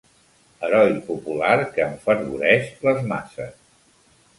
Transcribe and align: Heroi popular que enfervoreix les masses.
Heroi 0.67 0.93
popular 1.11 1.59
que 1.77 1.85
enfervoreix 1.91 2.69
les 2.89 3.07
masses. 3.15 3.59